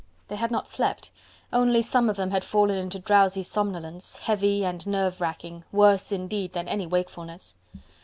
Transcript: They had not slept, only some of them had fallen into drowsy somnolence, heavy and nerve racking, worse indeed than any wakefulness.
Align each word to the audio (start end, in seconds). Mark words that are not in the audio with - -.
They 0.29 0.35
had 0.35 0.49
not 0.49 0.67
slept, 0.67 1.11
only 1.53 1.83
some 1.83 2.09
of 2.09 2.15
them 2.15 2.31
had 2.31 2.43
fallen 2.43 2.75
into 2.75 2.97
drowsy 2.97 3.43
somnolence, 3.43 4.17
heavy 4.17 4.65
and 4.65 4.83
nerve 4.87 5.21
racking, 5.21 5.63
worse 5.71 6.11
indeed 6.11 6.53
than 6.53 6.67
any 6.67 6.87
wakefulness. 6.87 7.53